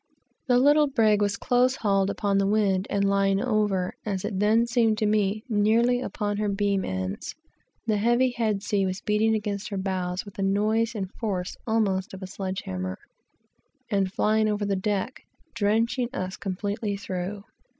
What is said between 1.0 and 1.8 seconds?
was close